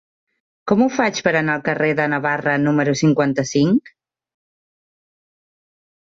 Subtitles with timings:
[0.69, 3.91] Com ho faig per anar al carrer de Navarra número cinquanta-cinc?